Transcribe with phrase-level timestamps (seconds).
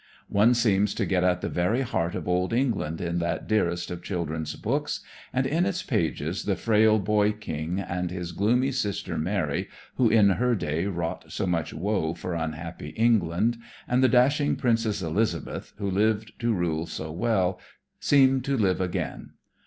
[0.29, 4.01] One seems to get at the very heart of old England in that dearest of
[4.01, 9.69] children's books, and in its pages the frail boy king, and his gloomy sister Mary
[9.97, 15.03] who in her day wrought so much woe for unhappy England, and the dashing Princess
[15.03, 17.59] Elizabeth who lived to rule so well,
[17.99, 19.33] seem to live again.